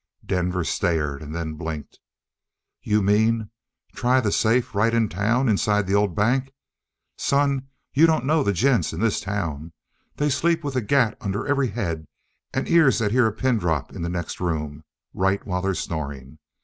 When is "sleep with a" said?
10.31-10.81